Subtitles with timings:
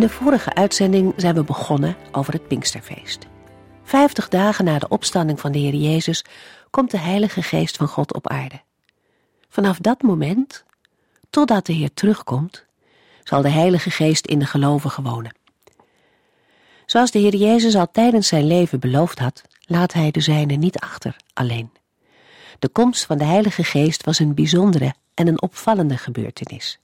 [0.00, 3.26] In de vorige uitzending zijn we begonnen over het Pinksterfeest.
[3.82, 6.24] Vijftig dagen na de opstanding van de Heer Jezus
[6.70, 8.60] komt de Heilige Geest van God op aarde.
[9.48, 10.64] Vanaf dat moment,
[11.30, 12.66] totdat de Heer terugkomt,
[13.24, 15.34] zal de Heilige Geest in de gelovigen wonen.
[16.86, 20.78] Zoals de Heer Jezus al tijdens zijn leven beloofd had, laat hij de zijnen niet
[20.78, 21.70] achter, alleen.
[22.58, 26.78] De komst van de Heilige Geest was een bijzondere en een opvallende gebeurtenis.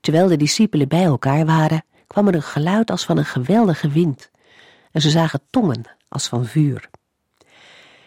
[0.00, 4.30] Terwijl de discipelen bij elkaar waren, kwam er een geluid als van een geweldige wind,
[4.92, 6.90] en ze zagen tongen als van vuur.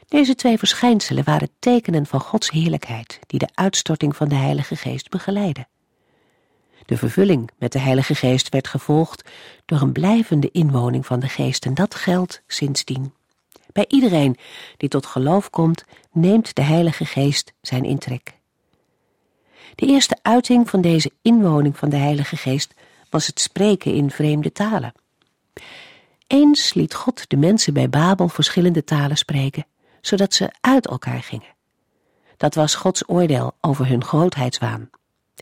[0.08, 5.10] Deze twee verschijnselen waren tekenen van Gods heerlijkheid, die de uitstorting van de Heilige Geest
[5.10, 5.68] begeleidden.
[6.86, 9.30] De vervulling met de Heilige Geest werd gevolgd
[9.66, 13.14] door een blijvende inwoning van de Geest en dat geldt sindsdien.
[13.72, 14.38] Bij iedereen
[14.78, 18.34] die tot geloof komt, neemt de Heilige Geest zijn intrek.
[19.76, 22.74] De eerste uiting van deze inwoning van de Heilige Geest
[23.14, 24.94] was het spreken in vreemde talen.
[26.28, 29.66] Eens liet God de mensen bij Babel verschillende talen spreken,
[30.02, 31.54] zodat ze uit elkaar gingen.
[32.38, 34.90] Dat was Gods oordeel over hun grootheidswaan.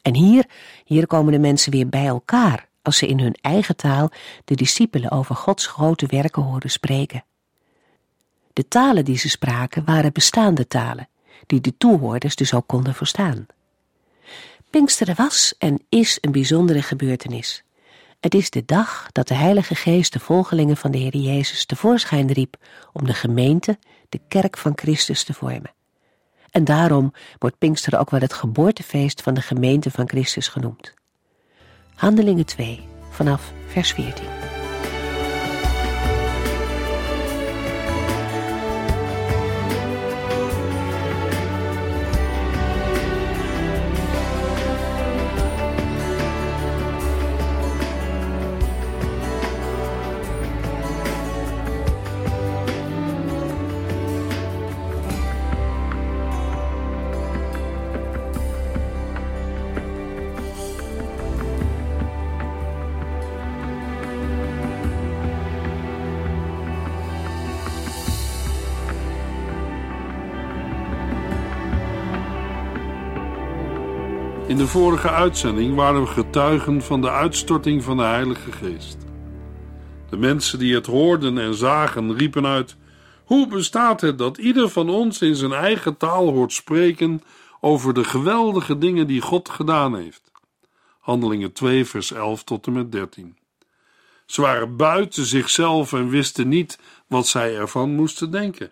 [0.02, 0.46] En hier,
[0.86, 4.12] hier komen de mensen weer bij elkaar als ze in hun eigen taal
[4.46, 7.24] de discipelen over Gods grote werken hoorden spreken.
[8.54, 11.10] De talen die ze spraken waren bestaande talen,
[11.46, 13.46] die de toehoorders dus ook konden verstaan.
[14.72, 17.64] Pinksteren was en is een bijzondere gebeurtenis.
[18.22, 22.32] Het is de dag dat de Heilige Geest de volgelingen van de Heer Jezus tevoorschijn
[22.32, 22.58] riep
[22.94, 25.74] om de gemeente, de kerk van Christus te vormen.
[26.52, 30.94] En daarom wordt Pinksteren ook wel het geboortefeest van de gemeente van Christus genoemd.
[31.96, 34.41] Handelingen 2, vanaf vers 14.
[74.52, 78.98] In de vorige uitzending waren we getuigen van de uitstorting van de Heilige Geest.
[80.10, 82.76] De mensen die het hoorden en zagen riepen uit:
[83.24, 87.24] Hoe bestaat het dat ieder van ons in zijn eigen taal hoort spreken
[87.60, 90.32] over de geweldige dingen die God gedaan heeft?
[91.00, 93.38] Handelingen 2, vers 11 tot en met 13.
[94.26, 98.72] Ze waren buiten zichzelf en wisten niet wat zij ervan moesten denken.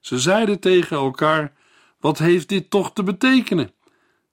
[0.00, 1.52] Ze zeiden tegen elkaar:
[2.00, 3.74] Wat heeft dit toch te betekenen?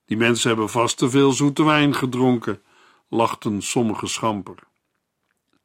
[0.06, 2.62] Die mensen hebben vast te veel zoete wijn gedronken,
[3.10, 4.58] lachten sommige schamper.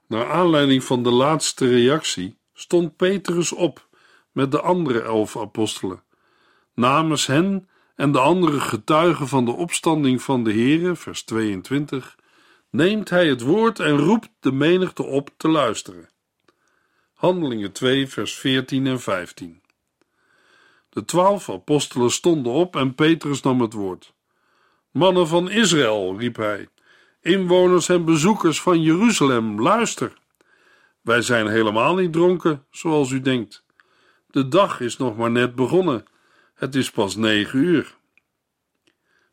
[0.07, 3.89] Naar aanleiding van de laatste reactie stond Petrus op
[4.33, 6.03] met de andere elf apostelen.
[6.75, 12.17] Namens hen en de andere getuigen van de opstanding van de Here, vers 22,
[12.71, 16.09] neemt hij het woord en roept de menigte op te luisteren.
[17.13, 19.63] Handelingen 2, vers 14 en 15.
[20.89, 24.17] De twaalf apostelen stonden op en Petrus nam het woord.
[24.91, 26.69] Mannen van Israël, riep hij,
[27.21, 30.13] inwoners en bezoekers van Jeruzalem, luister.
[31.01, 33.65] Wij zijn helemaal niet dronken, zoals u denkt.
[34.31, 36.05] De dag is nog maar net begonnen.
[36.55, 37.97] Het is pas negen uur.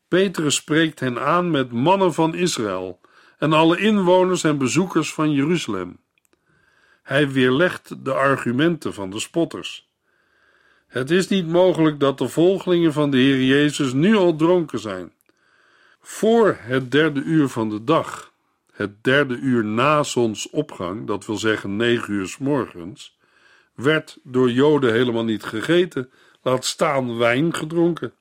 [0.08, 3.00] Petrus spreekt hen aan met mannen van Israël
[3.38, 5.98] en alle inwoners en bezoekers van Jeruzalem.
[7.02, 9.88] Hij weerlegt de argumenten van de spotters.
[10.86, 15.12] Het is niet mogelijk dat de volgelingen van de Heer Jezus nu al dronken zijn.
[16.08, 18.32] Voor het derde uur van de dag,
[18.72, 23.18] het derde uur na zonsopgang, dat wil zeggen negen uur s morgens,
[23.74, 26.10] werd door Joden helemaal niet gegeten,
[26.42, 28.12] laat staan wijn gedronken.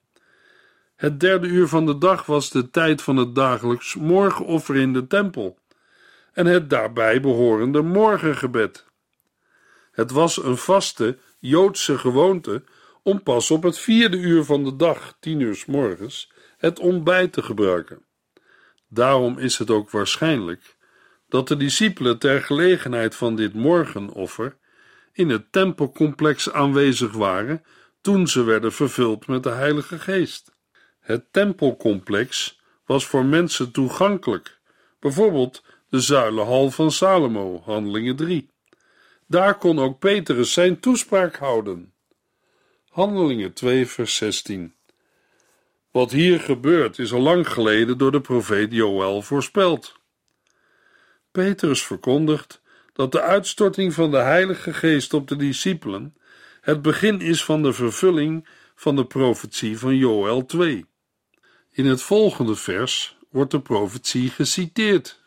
[0.96, 5.08] Het derde uur van de dag was de tijd van het dagelijks morgenoffer in de
[5.08, 5.58] tempel
[6.34, 8.86] en het daarbij behorende morgengebed.
[9.92, 12.64] Het was een vaste Joodse gewoonte
[13.04, 17.34] om pas op het vierde uur van de dag, tien uur s morgens, het ontbijt
[17.34, 18.06] te gebruiken.
[18.88, 20.76] Daarom is het ook waarschijnlijk
[21.30, 24.58] dat de discipelen ter gelegenheid van dit morgenoffer
[25.12, 27.64] in het tempelcomplex aanwezig waren
[28.02, 30.52] toen ze werden vervuld met de Heilige Geest.
[31.00, 34.60] Het tempelcomplex was voor mensen toegankelijk,
[35.00, 38.50] bijvoorbeeld de zuilenhal van Salomo, Handelingen 3.
[39.28, 41.94] Daar kon ook Petrus zijn toespraak houden.
[42.90, 44.76] Handelingen 2, vers 16.
[45.96, 49.96] Wat hier gebeurt is al lang geleden door de profeet Joël voorspeld.
[51.32, 52.62] Petrus verkondigt
[52.94, 56.16] dat de uitstorting van de Heilige Geest op de discipelen
[56.62, 60.86] het begin is van de vervulling van de profetie van Joël 2.
[61.72, 65.22] In het volgende vers wordt de profetie geciteerd.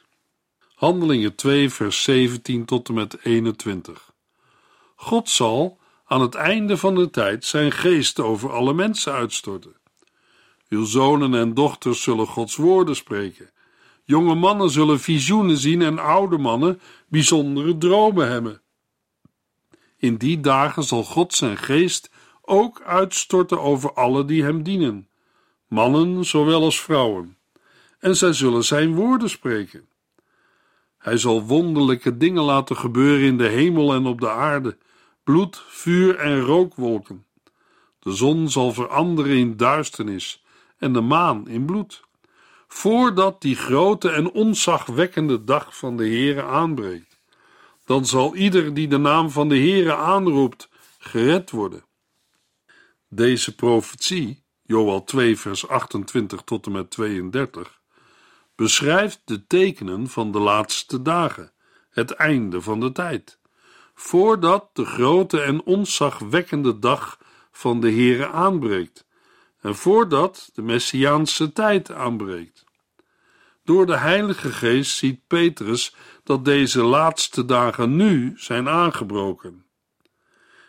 [0.74, 4.12] Handelingen 2, vers 17 tot en met 21.
[4.94, 9.77] God zal aan het einde van de tijd zijn geest over alle mensen uitstorten.
[10.68, 13.50] Uw zonen en dochters zullen Gods woorden spreken.
[14.04, 18.60] Jonge mannen zullen visioenen zien en oude mannen bijzondere dromen hebben.
[19.96, 22.10] In die dagen zal God zijn geest
[22.42, 25.08] ook uitstorten over alle die hem dienen,
[25.66, 27.36] mannen zowel als vrouwen,
[27.98, 29.88] en zij zullen zijn woorden spreken.
[30.98, 34.76] Hij zal wonderlijke dingen laten gebeuren in de hemel en op de aarde,
[35.24, 37.26] bloed, vuur en rookwolken.
[37.98, 40.44] De zon zal veranderen in duisternis
[40.78, 42.02] en de maan in bloed,
[42.68, 47.18] voordat die grote en onzagwekkende dag van de Heere aanbreekt.
[47.84, 51.84] Dan zal ieder die de naam van de Heere aanroept, gered worden.
[53.08, 57.80] Deze profetie, Joel 2 vers 28 tot en met 32,
[58.54, 61.52] beschrijft de tekenen van de laatste dagen,
[61.90, 63.38] het einde van de tijd,
[63.94, 67.18] voordat de grote en onzagwekkende dag
[67.50, 69.06] van de Heere aanbreekt
[69.60, 72.64] en voordat de Messiaanse tijd aanbreekt.
[73.64, 75.94] Door de Heilige Geest ziet Petrus
[76.24, 79.64] dat deze laatste dagen nu zijn aangebroken.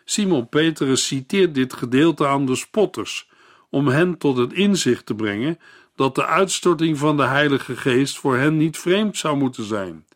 [0.04, 3.30] Simon Petrus citeert dit gedeelte aan de spotters
[3.70, 5.58] om hen tot het inzicht te brengen
[5.94, 10.06] dat de uitstorting van de Heilige Geest voor hen niet vreemd zou moeten zijn.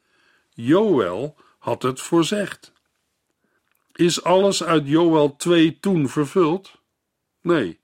[0.51, 2.73] Joël had het voorzegd.
[3.93, 6.81] Is alles uit Joël 2 toen vervuld?
[7.41, 7.81] Nee.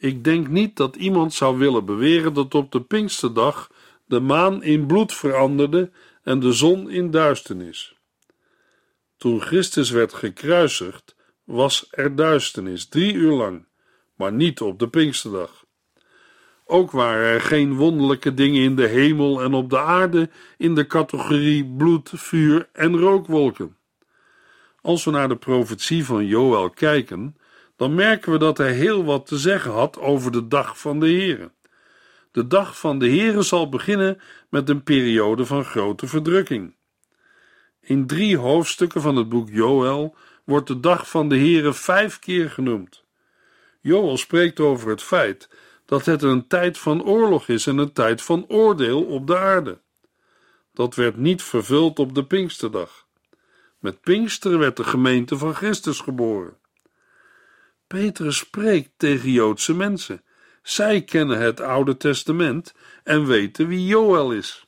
[0.00, 3.70] Ik denk niet dat iemand zou willen beweren dat op de Pinksterdag
[4.06, 5.90] de maan in bloed veranderde
[6.22, 7.94] en de zon in duisternis.
[9.16, 13.66] Toen Christus werd gekruisigd, was er duisternis drie uur lang,
[14.14, 15.64] maar niet op de Pinksterdag.
[16.64, 20.86] Ook waren er geen wonderlijke dingen in de hemel en op de aarde in de
[20.86, 23.76] categorie bloed, vuur en rookwolken.
[24.80, 27.36] Als we naar de profetie van Joël kijken,
[27.80, 31.06] dan merken we dat hij heel wat te zeggen had over de dag van de
[31.06, 31.52] Heere.
[32.32, 36.74] De dag van de Heere zal beginnen met een periode van grote verdrukking.
[37.80, 42.50] In drie hoofdstukken van het boek Joël wordt de dag van de Heere vijf keer
[42.50, 43.04] genoemd.
[43.80, 45.48] Joël spreekt over het feit
[45.84, 49.80] dat het een tijd van oorlog is en een tijd van oordeel op de aarde.
[50.72, 53.06] Dat werd niet vervuld op de Pinksterdag.
[53.78, 56.59] Met Pinkster werd de gemeente van Christus geboren.
[57.90, 60.22] Petrus spreekt tegen Joodse mensen.
[60.62, 64.66] Zij kennen het Oude Testament en weten wie Joël is.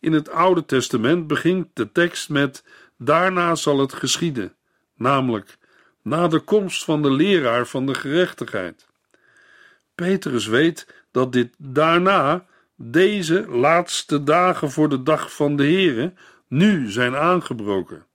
[0.00, 2.64] In het Oude Testament begint de tekst met:
[2.98, 4.56] Daarna zal het geschieden,
[4.94, 5.58] namelijk
[6.02, 8.86] na de komst van de leraar van de gerechtigheid.
[9.94, 16.12] Petrus weet dat dit daarna, deze laatste dagen voor de dag van de Here,
[16.48, 18.06] nu zijn aangebroken.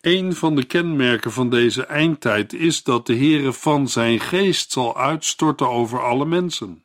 [0.00, 4.96] Een van de kenmerken van deze eindtijd is dat de Heere van zijn geest zal
[4.96, 6.84] uitstorten over alle mensen.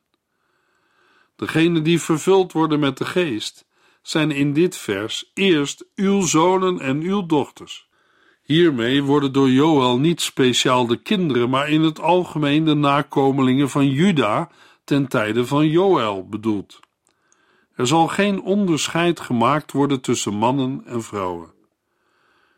[1.36, 3.66] Degenen die vervuld worden met de geest
[4.02, 7.88] zijn in dit vers eerst uw zonen en uw dochters.
[8.42, 13.88] Hiermee worden door Joël niet speciaal de kinderen, maar in het algemeen de nakomelingen van
[13.88, 14.50] Juda
[14.84, 16.80] ten tijde van Joël bedoeld.
[17.74, 21.52] Er zal geen onderscheid gemaakt worden tussen mannen en vrouwen.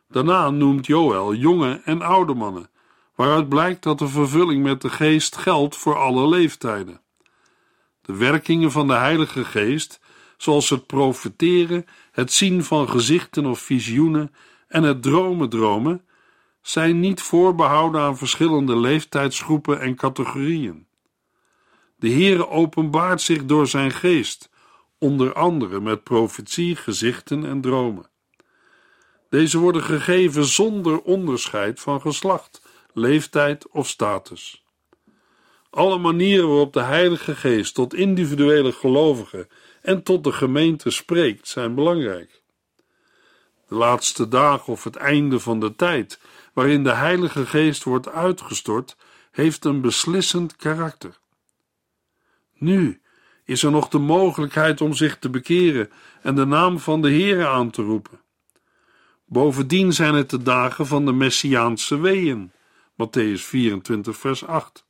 [0.08, 2.70] Daarna noemt Joël jonge en oude mannen,
[3.14, 7.00] waaruit blijkt dat de vervulling met de geest geldt voor alle leeftijden.
[8.02, 10.00] De werkingen van de Heilige Geest,
[10.36, 14.34] zoals het profeteren, het zien van gezichten of visioenen
[14.68, 16.04] en het dromen dromen,
[16.62, 20.86] zijn niet voorbehouden aan verschillende leeftijdsgroepen en categorieën.
[21.96, 24.50] De Heere openbaart zich door zijn geest,
[24.98, 28.10] onder andere met profetie, gezichten en dromen.
[29.28, 34.64] Deze worden gegeven zonder onderscheid van geslacht, leeftijd of status.
[35.70, 39.48] Alle manieren waarop de Heilige Geest tot individuele gelovigen
[39.82, 42.42] en tot de gemeente spreekt zijn belangrijk.
[43.68, 46.20] De laatste dagen of het einde van de tijd,
[46.52, 48.96] waarin de Heilige Geest wordt uitgestort,
[49.30, 51.18] heeft een beslissend karakter.
[52.54, 53.00] Nu
[53.44, 55.90] is er nog de mogelijkheid om zich te bekeren
[56.22, 58.20] en de naam van de Heere aan te roepen.
[59.28, 62.52] Bovendien zijn het de dagen van de Messiaanse weeën,
[62.92, 64.84] Matthäus 24, vers 8.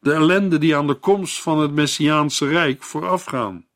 [0.00, 3.66] De ellende die aan de komst van het Messiaanse Rijk voorafgaan.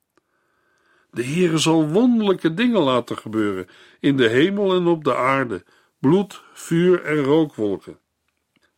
[1.11, 3.69] De Heere zal wonderlijke dingen laten gebeuren
[4.01, 5.65] in de hemel en op de aarde,
[5.99, 7.99] bloed, vuur en rookwolken.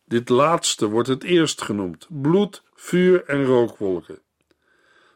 [0.05, 4.19] Dit laatste wordt het eerst genoemd: bloed, vuur en rookwolken.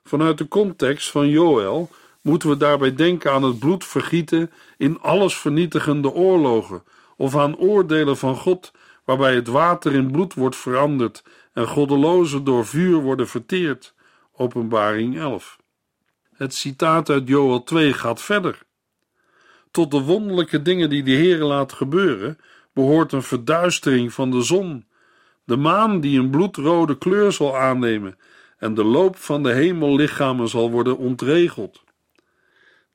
[0.03, 1.89] Vanuit de context van Joël
[2.27, 6.83] moeten we daarbij denken aan het bloed vergieten in alles vernietigende oorlogen
[7.17, 8.71] of aan oordelen van God
[9.05, 13.93] waarbij het water in bloed wordt veranderd en goddelozen door vuur worden verteerd.
[14.33, 15.57] Openbaring 11.
[16.33, 18.61] Het citaat uit Joel 2 gaat verder.
[19.71, 22.37] Tot de wonderlijke dingen die de Heer laat gebeuren,
[22.73, 24.85] behoort een verduistering van de zon,
[25.43, 28.17] de maan die een bloedrode kleur zal aannemen
[28.57, 31.85] en de loop van de hemellichamen zal worden ontregeld.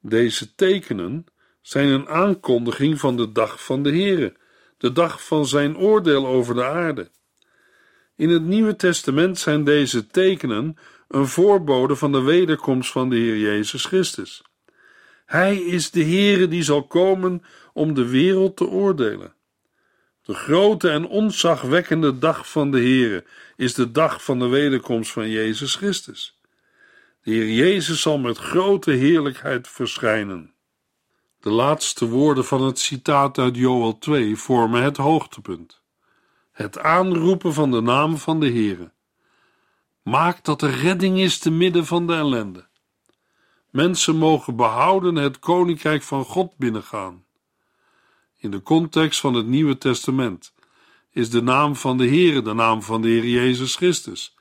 [0.04, 1.25] Deze tekenen
[1.61, 4.37] zijn een aankondiging van de dag van de Heere,
[4.78, 7.11] de dag van zijn oordeel over de aarde.
[8.16, 10.76] In het Nieuwe Testament zijn deze tekenen
[11.09, 14.42] een voorbode van de wederkomst van de Heer Jezus Christus.
[15.26, 17.42] Hij is de Heere die zal komen
[17.73, 19.35] om de wereld te oordelen.
[20.23, 23.25] De grote en ontzagwekkende dag van de Heere
[23.56, 26.40] is de dag van de wederkomst van Jezus Christus.
[27.22, 30.54] De Heer Jezus zal met grote heerlijkheid verschijnen.
[31.40, 35.82] De laatste woorden van het citaat uit Joel 2 vormen het hoogtepunt.
[36.52, 38.92] Het aanroepen van de naam van de Heere.
[40.02, 42.66] Maakt dat er redding is te midden van de ellende.
[43.70, 47.24] Mensen mogen behouden het koninkrijk van God binnengaan.
[48.38, 50.54] In de context van het Nieuwe Testament
[51.10, 54.34] is de naam van de Heere de naam van de Heer Jezus Christus,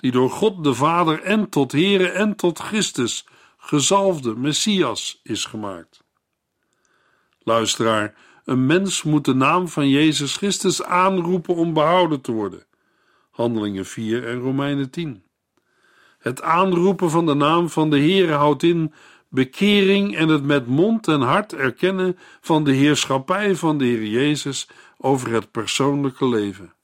[0.00, 3.26] die door God de Vader en tot Heere en tot Christus
[3.56, 6.02] gezalfde Messias is gemaakt.
[7.42, 8.14] Luisteraar,
[8.44, 12.64] een mens moet de naam van Jezus Christus aanroepen om behouden te worden.
[13.30, 15.22] Handelingen 4 en Romeinen 10.
[16.18, 18.92] Het aanroepen van de naam van de Heere houdt in
[19.28, 24.68] bekering en het met mond en hart erkennen van de heerschappij van de Heer Jezus
[24.98, 26.74] over het persoonlijke leven.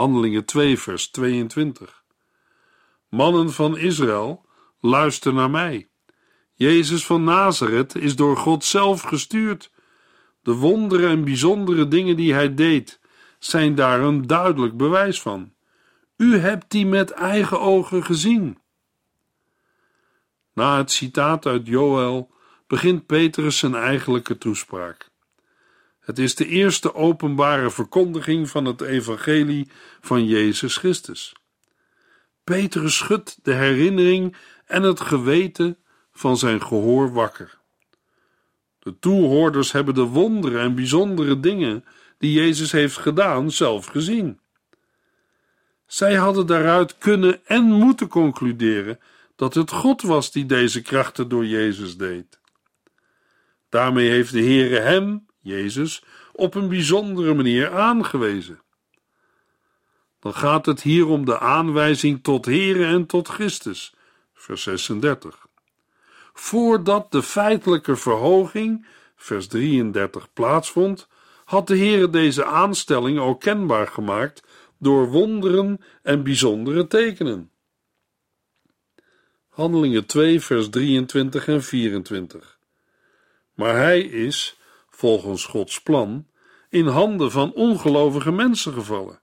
[0.00, 2.02] Handelingen 2, vers 22.
[3.08, 4.46] Mannen van Israël,
[4.80, 5.88] luister naar mij.
[6.54, 9.72] Jezus van Nazareth is door God zelf gestuurd.
[10.42, 13.00] De wonderen en bijzondere dingen die hij deed,
[13.38, 15.52] zijn daar een duidelijk bewijs van.
[16.16, 18.58] U hebt die met eigen ogen gezien.
[20.54, 22.30] Na het citaat uit Joël
[22.66, 25.09] begint Petrus zijn eigenlijke toespraak.
[26.10, 29.68] Het is de eerste openbare verkondiging van het evangelie
[30.00, 31.32] van Jezus Christus.
[32.44, 34.36] Petrus schudt de herinnering
[34.66, 35.76] en het geweten
[36.12, 37.58] van zijn gehoor wakker.
[38.78, 41.84] De toehoorders hebben de wonderen en bijzondere dingen
[42.18, 44.40] die Jezus heeft gedaan zelf gezien.
[45.86, 49.00] Zij hadden daaruit kunnen en moeten concluderen
[49.36, 52.38] dat het God was die deze krachten door Jezus deed.
[53.68, 58.60] Daarmee heeft de Heere hem, Jezus, op een bijzondere manier aangewezen.
[60.20, 63.94] Dan gaat het hier om de aanwijzing tot Heere en tot Christus,
[64.34, 65.46] vers 36.
[66.32, 71.08] Voordat de feitelijke verhoging, vers 33, plaatsvond,
[71.44, 74.42] had de Heere deze aanstelling ook kenbaar gemaakt
[74.78, 77.50] door wonderen en bijzondere tekenen.
[79.48, 82.58] Handelingen 2, vers 23 en 24.
[83.54, 84.59] Maar hij is,
[85.00, 86.26] volgens Gods plan,
[86.68, 89.20] in handen van ongelovige mensen gevallen.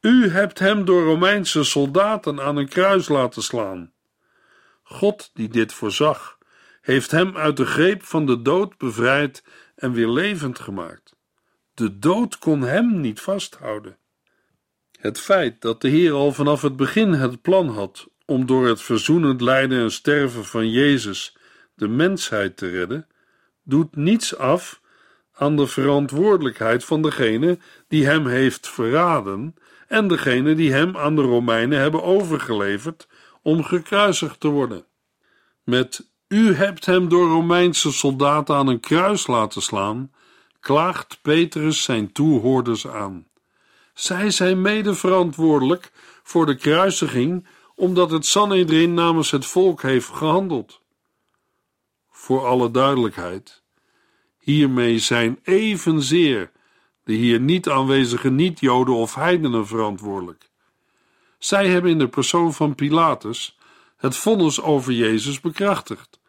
[0.00, 3.92] U hebt hem door Romeinse soldaten aan een kruis laten slaan.
[4.82, 6.38] God, die dit voorzag,
[6.80, 11.16] heeft hem uit de greep van de dood bevrijd en weer levend gemaakt.
[11.74, 13.98] De dood kon hem niet vasthouden.
[15.00, 18.82] Het feit dat de Heer al vanaf het begin het plan had om door het
[18.82, 21.36] verzoenend lijden en sterven van Jezus
[21.74, 23.06] de mensheid te redden,
[23.66, 24.80] doet niets af
[25.34, 27.58] aan de verantwoordelijkheid van degene
[27.88, 29.54] die hem heeft verraden
[29.88, 33.08] en degene die hem aan de Romeinen hebben overgeleverd
[33.42, 34.84] om gekruisigd te worden.
[35.64, 40.10] Met u hebt hem door Romeinse soldaten aan een kruis laten slaan,
[40.60, 43.26] klaagt Petrus zijn toehoorders aan.
[43.94, 45.92] Zij zijn mede verantwoordelijk
[46.22, 50.80] voor de kruisiging omdat het Sanhedrin namens het volk heeft gehandeld.
[52.26, 53.62] Voor alle duidelijkheid,
[54.38, 56.50] hiermee zijn evenzeer
[57.04, 60.50] de hier niet aanwezige niet-Joden of heidenen verantwoordelijk.
[61.38, 63.58] Zij hebben in de persoon van Pilatus
[63.96, 66.20] het vonnis over Jezus bekrachtigd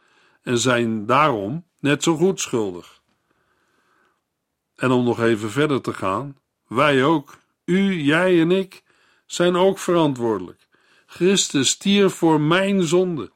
[0.41, 3.01] en zijn daarom net zo goed schuldig.
[4.75, 6.37] En om nog even verder te gaan,
[6.67, 8.83] wij ook, u, jij en ik,
[9.25, 10.67] zijn ook verantwoordelijk.
[11.05, 13.35] Christus stierf voor mijn zonde.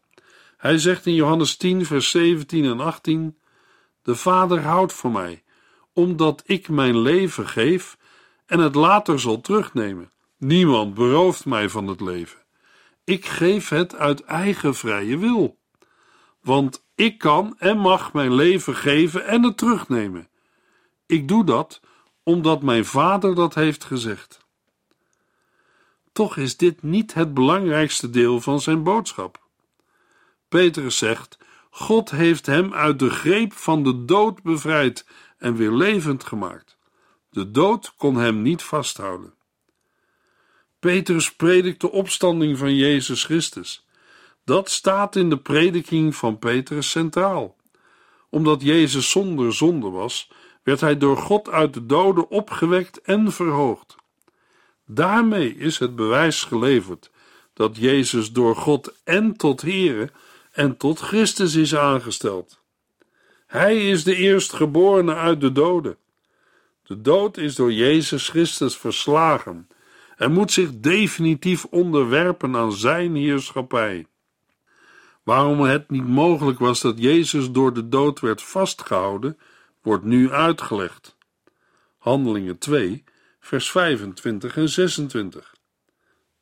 [0.62, 3.38] Hij zegt in Johannes 10, vers 17 en 18:
[4.02, 5.44] De Vader houdt voor mij,
[5.94, 7.98] omdat ik mijn leven geef
[8.46, 10.12] en het later zal terugnemen.
[10.38, 12.40] Niemand berooft mij van het leven.
[13.04, 15.58] Ik geef het uit eigen vrije wil.
[16.42, 20.30] Want ik kan en mag mijn leven geven en het terugnemen.
[21.06, 21.82] Ik doe dat
[22.24, 24.40] omdat mijn vader dat heeft gezegd.
[26.12, 29.41] Toch is dit niet het belangrijkste deel van zijn boodschap.
[30.52, 31.38] Petrus zegt:
[31.70, 35.06] God heeft hem uit de greep van de dood bevrijd
[35.38, 36.78] en weer levend gemaakt.
[37.30, 39.34] De dood kon hem niet vasthouden.
[40.80, 43.88] Petrus predikt de opstanding van Jezus Christus.
[44.46, 47.56] Dat staat in de prediking van Petrus centraal.
[48.30, 50.32] Omdat Jezus zonder zonde was,
[50.64, 53.96] werd hij door God uit de doden opgewekt en verhoogd.
[54.86, 57.12] Daarmee is het bewijs geleverd
[57.54, 60.12] dat Jezus door God en tot Here
[60.52, 62.60] en tot Christus is aangesteld.
[63.48, 65.98] Hij is de eerstgeborene uit de doden.
[66.84, 69.68] De dood is door Jezus Christus verslagen
[70.18, 74.06] en moet zich definitief onderwerpen aan zijn heerschappij.
[75.24, 79.38] Waarom het niet mogelijk was dat Jezus door de dood werd vastgehouden,
[79.82, 81.18] wordt nu uitgelegd.
[81.98, 83.04] Handelingen 2,
[83.40, 85.56] vers 25 en 26.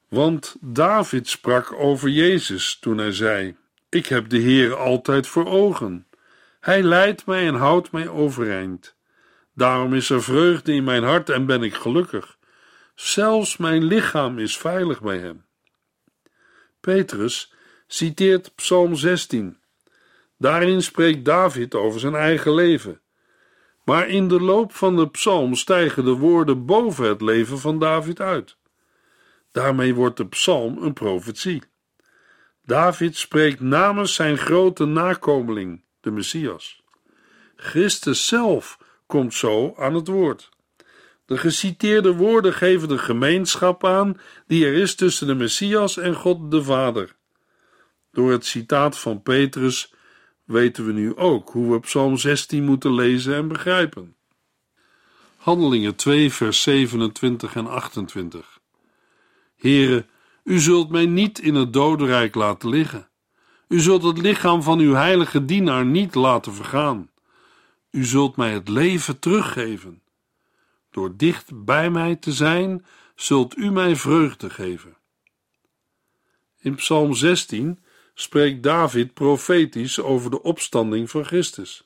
[0.07, 3.55] Want David sprak over Jezus toen hij zei:
[3.89, 6.07] Ik heb de Heer altijd voor ogen.
[6.59, 8.95] Hij leidt mij en houdt mij overeind.
[9.53, 12.37] Daarom is er vreugde in mijn hart en ben ik gelukkig.
[12.95, 15.45] Zelfs mijn lichaam is veilig bij hem.
[16.79, 17.53] Petrus
[17.87, 19.57] citeert Psalm 16.
[20.37, 23.01] Daarin spreekt David over zijn eigen leven.
[23.83, 28.19] Maar in de loop van de psalm stijgen de woorden boven het leven van David
[28.19, 28.57] uit.
[29.51, 31.63] Daarmee wordt de psalm een profetie.
[32.69, 36.83] David spreekt namens zijn grote nakomeling, de Messias.
[37.55, 40.49] Christus zelf komt zo aan het woord.
[41.25, 46.51] De geciteerde woorden geven de gemeenschap aan die er is tussen de Messias en God
[46.51, 47.15] de Vader.
[48.11, 49.93] Door het citaat van Petrus
[50.43, 54.15] weten we nu ook hoe we Psalm 16 moeten lezen en begrijpen.
[55.37, 58.59] Handelingen 2, vers 27 en 28.
[59.55, 60.05] Here,
[60.49, 63.09] u zult mij niet in het dodenrijk laten liggen.
[63.67, 67.09] U zult het lichaam van uw heilige dienaar niet laten vergaan.
[67.91, 70.01] U zult mij het leven teruggeven.
[70.91, 72.85] Door dicht bij mij te zijn,
[73.15, 74.97] zult u mij vreugde geven.
[76.59, 77.83] In Psalm 16
[78.13, 81.83] spreekt David profetisch over de opstanding van Christus.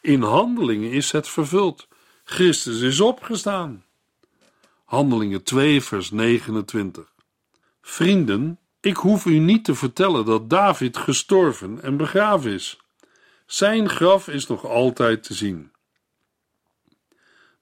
[0.00, 1.88] In handelingen is het vervuld.
[2.24, 3.84] Christus is opgestaan.
[4.84, 7.11] Handelingen 2, vers 29.
[7.84, 12.78] Vrienden, ik hoef u niet te vertellen dat David gestorven en begraven is.
[13.46, 15.72] Zijn graf is nog altijd te zien.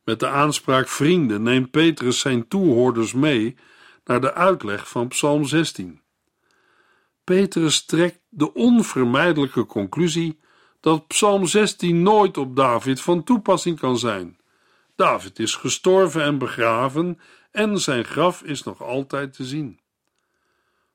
[0.05, 3.57] Met de aanspraak vrienden neemt Petrus zijn toehoorders mee
[4.05, 6.01] naar de uitleg van Psalm 16.
[7.25, 10.41] Petrus trekt de onvermijdelijke conclusie
[10.81, 14.39] dat Psalm 16 nooit op David van toepassing kan zijn.
[14.97, 19.81] David is gestorven en begraven en zijn graf is nog altijd te zien.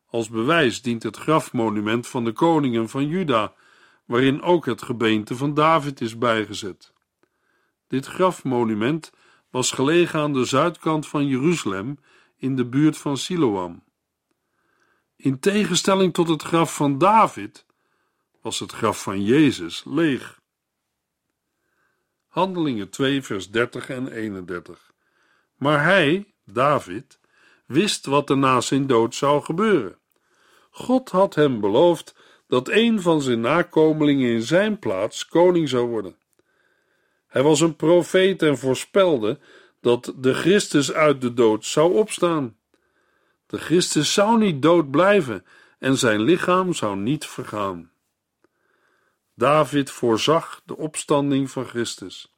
[0.06, 3.54] Als bewijs dient het grafmonument van de koningen van Juda,
[4.06, 6.94] waarin ook het gebeente van David is bijgezet.
[7.88, 9.12] Dit grafmonument
[9.50, 11.98] was gelegen aan de zuidkant van Jeruzalem
[12.38, 13.84] in de buurt van Siloam.
[15.16, 17.66] In tegenstelling tot het graf van David
[18.42, 20.42] was het graf van Jezus leeg.
[22.28, 24.92] Handelingen 2, vers 30 en 31.
[25.56, 27.20] Maar hij, David,
[27.66, 29.98] wist wat er na zijn dood zou gebeuren.
[30.72, 32.16] God had hem beloofd
[32.48, 36.18] dat een van zijn nakomelingen in zijn plaats koning zou worden.
[37.28, 39.40] Hij was een profeet en voorspelde
[39.82, 42.58] dat de Christus uit de dood zou opstaan.
[43.46, 45.46] De Christus zou niet dood blijven
[45.80, 47.92] en zijn lichaam zou niet vergaan.
[49.36, 52.35] David voorzag de opstanding van Christus.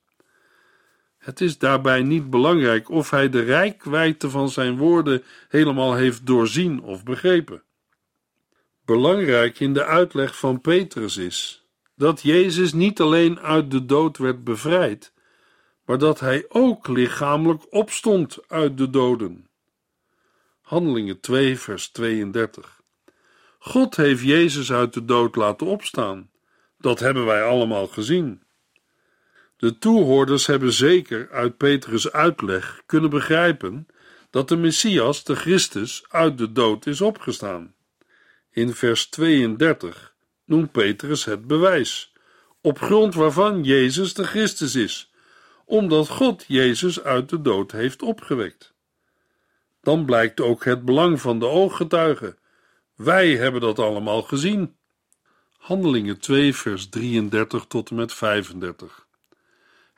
[1.27, 6.81] Het is daarbij niet belangrijk of hij de rijkwijde van zijn woorden helemaal heeft doorzien
[6.81, 7.63] of begrepen.
[8.85, 14.43] Belangrijk in de uitleg van Petrus is dat Jezus niet alleen uit de dood werd
[14.43, 15.13] bevrijd,
[15.85, 19.47] maar dat hij ook lichamelijk opstond uit de doden.
[20.61, 22.81] Handelingen 2, vers 32.
[23.59, 26.29] God heeft Jezus uit de dood laten opstaan.
[26.77, 28.45] Dat hebben wij allemaal gezien.
[29.57, 33.87] De toehoorders hebben zeker uit Petrus' uitleg kunnen begrijpen
[34.29, 37.75] dat de Messias, de Christus, uit de dood is opgestaan.
[38.51, 40.13] In vers 32
[40.45, 42.13] noemt Petrus het bewijs,
[42.61, 45.11] op grond waarvan Jezus de Christus is,
[45.65, 48.73] omdat God Jezus uit de dood heeft opgewekt.
[49.81, 52.37] Dan blijkt ook het belang van de ooggetuigen.
[52.95, 54.75] Wij hebben dat allemaal gezien.
[55.57, 59.06] Handelingen 2, vers 33 tot en met 35.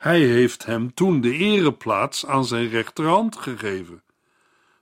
[0.00, 4.02] Hij heeft hem toen de ereplaats aan zijn rechterhand gegeven.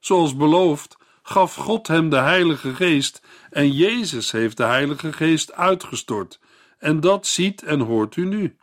[0.01, 6.41] Zoals beloofd gaf God hem de Heilige Geest en Jezus heeft de Heilige Geest uitgestort.
[6.79, 8.57] En dat ziet en hoort u nu.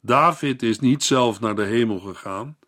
[0.00, 2.58] David is niet zelf naar de hemel gegaan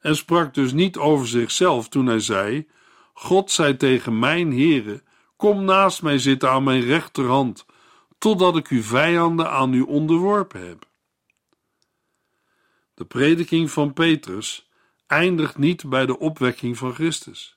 [0.00, 2.68] en sprak dus niet over zichzelf toen hij zei:
[3.12, 5.02] God zei tegen mijn Heere:
[5.36, 7.66] Kom naast mij zitten aan mijn rechterhand,
[8.18, 10.90] totdat ik uw vijanden aan u onderworpen heb.
[12.94, 14.70] De prediking van Petrus
[15.06, 17.56] eindigt niet bij de opwekking van Christus.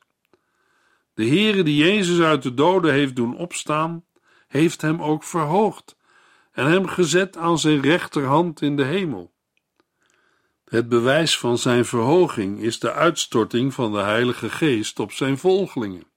[1.13, 4.05] De Heere die Jezus uit de doden heeft doen opstaan,
[4.47, 5.97] heeft hem ook verhoogd
[6.51, 9.33] en hem gezet aan zijn rechterhand in de hemel.
[10.65, 16.07] Het bewijs van zijn verhoging is de uitstorting van de Heilige Geest op zijn volgelingen.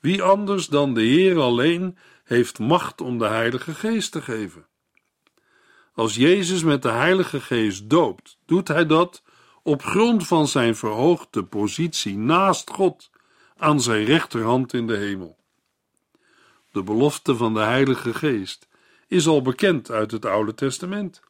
[0.00, 4.67] Wie anders dan de Heer alleen heeft macht om de Heilige Geest te geven?
[5.98, 9.22] Als Jezus met de Heilige Geest doopt, doet hij dat
[9.62, 13.10] op grond van zijn verhoogde positie naast God
[13.56, 15.38] aan zijn rechterhand in de hemel.
[16.72, 18.68] De belofte van de Heilige Geest
[19.06, 21.22] is al bekend uit het Oude Testament.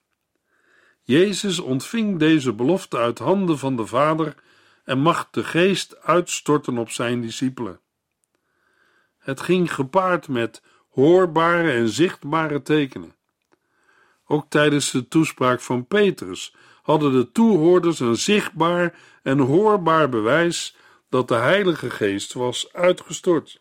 [1.03, 4.35] Jezus ontving deze belofte uit handen van de Vader
[4.85, 7.81] en mag de Geest uitstorten op zijn discipelen.
[9.19, 13.17] Het ging gepaard met hoorbare en zichtbare tekenen.
[14.31, 20.77] Ook tijdens de toespraak van Petrus hadden de toehoorders een zichtbaar en hoorbaar bewijs
[21.09, 23.61] dat de Heilige Geest was uitgestort.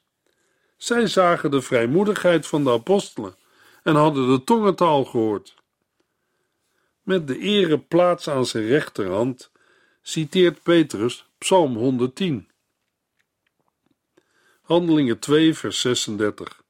[0.78, 3.36] Zij zagen de vrijmoedigheid van de apostelen
[3.84, 5.56] en hadden de tongentaal gehoord.
[7.04, 9.52] Met de ere plaats aan zijn rechterhand
[10.02, 12.50] citeert Petrus Psalm 110.
[14.62, 16.62] Handelingen 2, vers 36.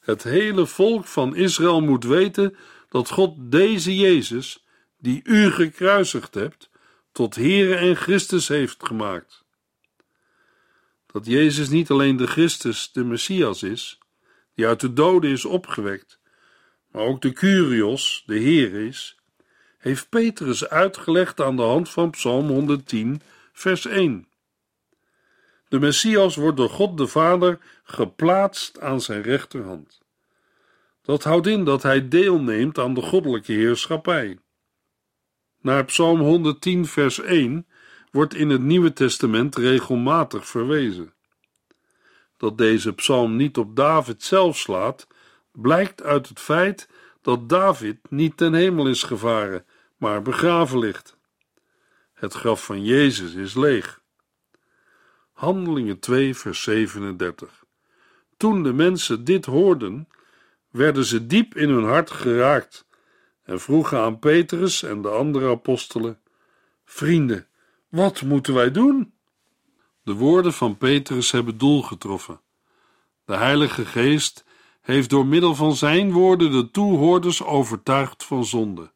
[0.00, 2.56] Het hele volk van Israël moet weten
[2.90, 4.64] dat God deze Jezus,
[4.98, 6.70] die u gekruisigd hebt,
[7.12, 9.44] tot Heere en Christus heeft gemaakt.
[11.06, 13.98] Dat Jezus niet alleen de Christus, de Messias is,
[14.54, 16.20] die uit de doden is opgewekt,
[16.90, 19.16] maar ook de Curios, de Heer is,
[19.78, 23.22] heeft Petrus uitgelegd aan de hand van Psalm 110,
[23.52, 24.28] vers 1.
[25.68, 30.00] De Messias wordt door God de Vader geplaatst aan zijn rechterhand.
[31.10, 34.38] Dat houdt in dat hij deelneemt aan de goddelijke heerschappij.
[35.60, 37.66] Naar Psalm 110, vers 1
[38.10, 41.14] wordt in het Nieuwe Testament regelmatig verwezen.
[42.36, 45.06] Dat deze psalm niet op David zelf slaat,
[45.52, 46.88] blijkt uit het feit
[47.22, 49.64] dat David niet ten hemel is gevaren,
[49.96, 51.16] maar begraven ligt.
[52.12, 54.00] Het graf van Jezus is leeg.
[55.32, 57.64] Handelingen 2, vers 37.
[58.36, 60.08] Toen de mensen dit hoorden,
[60.70, 62.86] werden ze diep in hun hart geraakt
[63.42, 66.20] en vroegen aan Petrus en de andere apostelen:
[66.84, 67.46] Vrienden,
[67.88, 69.12] wat moeten wij doen?
[70.02, 72.40] De woorden van Petrus hebben doel getroffen.
[73.24, 74.44] De Heilige Geest
[74.80, 78.92] heeft door middel van zijn woorden de toehoorders overtuigd van zonde.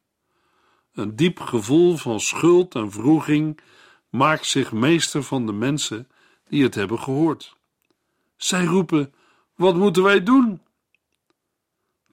[0.93, 3.59] Een diep gevoel van schuld en vroeging
[4.09, 6.07] maakt zich meester van de mensen
[6.47, 7.55] die het hebben gehoord.
[8.37, 9.13] Zij roepen:
[9.55, 10.61] Wat moeten wij doen?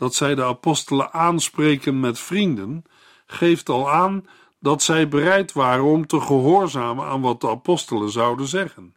[0.03, 2.85] Dat zij de apostelen aanspreken met vrienden,
[3.27, 4.27] geeft al aan
[4.61, 8.95] dat zij bereid waren om te gehoorzamen aan wat de apostelen zouden zeggen.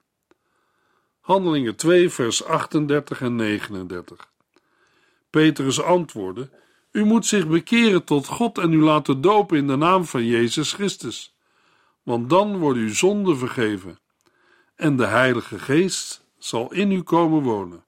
[1.20, 4.32] Handelingen 2, vers 38 en 39.
[5.30, 6.50] Petrus antwoordde:
[6.92, 10.74] U moet zich bekeren tot God en u laten dopen in de naam van Jezus
[10.74, 11.36] Christus,
[12.04, 14.00] want dan worden uw zonden vergeven
[14.76, 17.84] en de Heilige Geest zal in u komen wonen.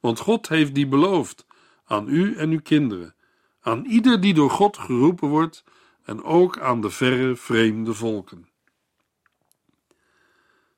[0.00, 1.50] Want God heeft die beloofd
[1.92, 3.14] aan u en uw kinderen,
[3.60, 5.64] aan ieder die door God geroepen wordt
[6.04, 8.48] en ook aan de verre vreemde volken.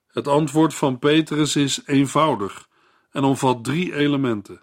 [0.07, 2.69] Het antwoord van Petrus is eenvoudig
[3.11, 4.63] en omvat drie elementen: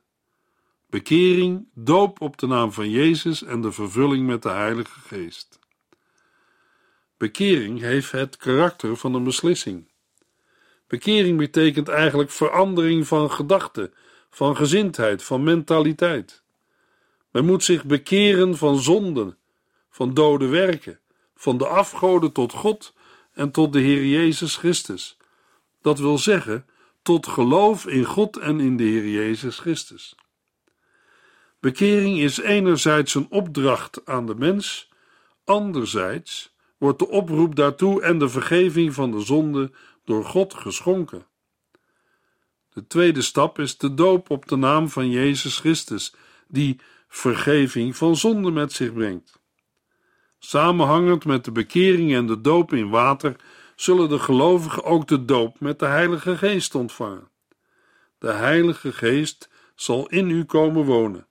[0.89, 5.59] bekering, doop op de naam van Jezus en de vervulling met de Heilige Geest.
[7.17, 9.89] Bekering heeft het karakter van een beslissing.
[10.87, 13.93] Bekering betekent eigenlijk verandering van gedachten,
[14.29, 16.40] van gezindheid, van mentaliteit.
[17.31, 19.37] Men moet zich bekeren van zonden,
[19.89, 20.99] van dode werken,
[21.35, 22.93] van de afgoden tot God
[23.33, 25.17] en tot de Heer Jezus Christus.
[25.81, 26.65] Dat wil zeggen,
[27.01, 30.15] tot geloof in God en in de Heer Jezus Christus.
[31.59, 34.89] Bekering is enerzijds een opdracht aan de mens,
[35.43, 39.71] anderzijds wordt de oproep daartoe en de vergeving van de zonde
[40.05, 41.25] door God geschonken.
[42.73, 46.13] De tweede stap is de doop op de naam van Jezus Christus,
[46.47, 46.79] die
[47.13, 49.39] vergeving van zonde met zich brengt.
[50.39, 53.35] Samenhangend met de bekering en de doop in water
[53.75, 57.27] zullen de gelovigen ook de doop met de Heilige Geest ontvangen.
[58.17, 61.27] De Heilige Geest zal in u komen wonen.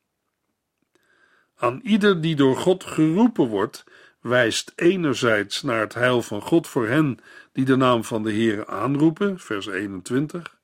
[1.56, 3.84] Aan ieder die door God geroepen wordt,
[4.20, 7.18] wijst enerzijds naar het heil van God voor hen
[7.52, 10.56] die de naam van de Heer aanroepen, vers 21.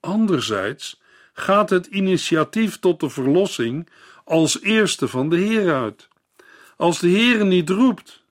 [0.00, 1.00] Anderzijds
[1.32, 3.88] gaat het initiatief tot de verlossing
[4.24, 6.08] als eerste van de Heer uit.
[6.76, 8.24] Als de Heer niet roept,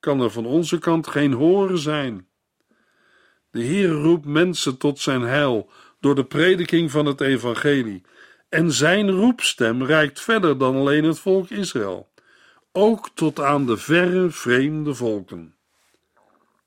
[0.00, 2.28] kan er van onze kant geen horen zijn.
[3.50, 8.02] De Heer roept mensen tot zijn heil door de prediking van het evangelie,
[8.48, 12.08] en zijn roepstem reikt verder dan alleen het volk Israël,
[12.72, 15.54] ook tot aan de verre vreemde volken.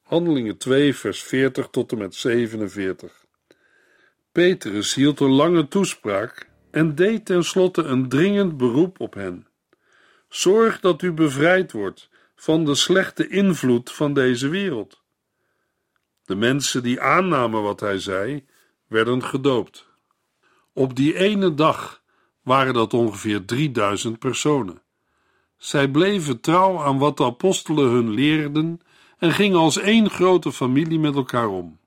[0.04, 3.26] Handelingen 2, vers 40 tot en met 47.
[4.32, 9.48] Petrus hield een lange toespraak en deed tenslotte een dringend beroep op hen.
[10.30, 15.02] Zorg dat u bevrijd wordt van de slechte invloed van deze wereld.
[16.26, 18.46] De mensen die aannamen wat hij zei,
[18.88, 19.88] werden gedoopt.
[20.74, 22.02] Op die ene dag
[22.42, 24.82] waren dat ongeveer 3000 personen.
[25.58, 28.82] Zij bleven trouw aan wat de apostelen hun leerden
[29.18, 31.80] en gingen als één grote familie met elkaar om.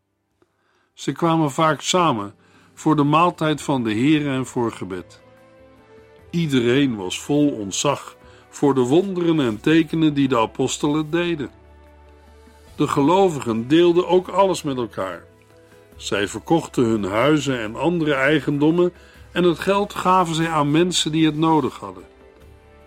[0.93, 2.35] Ze kwamen vaak samen
[2.81, 5.21] voor de maaltijd van de Heer en voor gebed.
[6.31, 8.17] Iedereen was vol ontzag
[8.49, 11.51] voor de wonderen en tekenen die de apostelen deden.
[12.77, 15.25] De gelovigen deelden ook alles met elkaar.
[15.97, 18.93] Zij verkochten hun huizen en andere eigendommen
[19.33, 22.05] en het geld gaven zij aan mensen die het nodig hadden.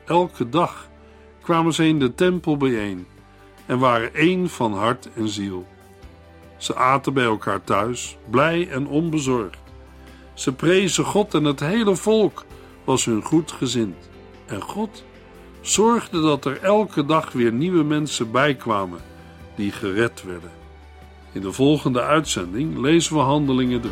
[0.06, 0.90] Elke dag
[1.42, 3.08] kwamen ze in de tempel bijeen
[3.66, 5.68] en waren één van hart en ziel.
[6.58, 9.63] Ze aten bij elkaar thuis, blij en onbezorgd.
[10.34, 12.46] Ze prezen God en het hele volk
[12.84, 14.10] was hun goed gezind.
[14.46, 15.04] En God
[15.62, 19.00] zorgde dat er elke dag weer nieuwe mensen bijkwamen
[19.56, 20.52] die gered werden.
[21.32, 23.92] In de volgende uitzending lezen we Handelingen 3.